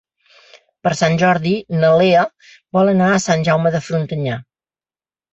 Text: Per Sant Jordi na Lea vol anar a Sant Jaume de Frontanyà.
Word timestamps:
Per 0.85 0.91
Sant 0.99 1.17
Jordi 1.23 1.51
na 1.83 1.91
Lea 2.01 2.23
vol 2.77 2.89
anar 2.93 3.09
a 3.11 3.19
Sant 3.27 3.45
Jaume 3.49 3.73
de 3.77 3.83
Frontanyà. 3.89 4.39